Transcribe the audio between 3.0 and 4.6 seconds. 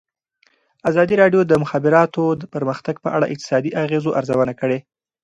په اړه د اقتصادي اغېزو ارزونه